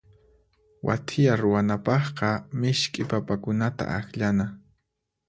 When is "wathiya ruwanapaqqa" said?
0.87-2.29